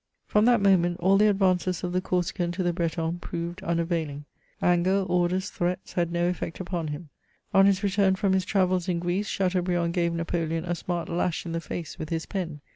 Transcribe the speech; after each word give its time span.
From 0.25 0.45
that 0.45 0.61
moment, 0.61 0.97
all 0.99 1.15
the 1.15 1.27
advances 1.29 1.83
of 1.83 1.93
the 1.93 2.01
Corsican 2.01 2.51
to 2.53 2.63
the 2.63 2.73
Breton 2.73 3.19
proved 3.19 3.59
unavaiHi^. 3.59 4.25
Anger, 4.59 5.05
orders, 5.07 5.51
threats, 5.51 5.93
had 5.93 6.11
no 6.11 6.27
effect 6.27 6.59
upon 6.59 6.87
him. 6.87 7.09
On 7.53 7.67
his 7.67 7.83
return 7.83 8.15
from 8.15 8.33
his 8.33 8.43
travels 8.43 8.89
in 8.89 8.97
Greece, 8.97 9.27
Chateaubriand 9.27 9.93
gave 9.93 10.11
Napoleon 10.13 10.65
a 10.65 10.73
smart 10.73 11.07
lash 11.07 11.45
in 11.45 11.51
the 11.51 11.61
face 11.61 11.99
with 11.99 12.09
his 12.09 12.25
pen. 12.25 12.61